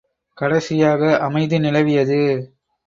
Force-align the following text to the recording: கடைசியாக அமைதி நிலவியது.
கடைசியாக 0.37 1.19
அமைதி 1.19 1.59
நிலவியது. 1.59 2.21